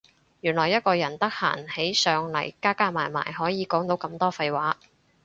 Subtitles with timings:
[0.39, 4.79] 原來一個人得閒起上嚟加加埋埋可以講到咁多廢話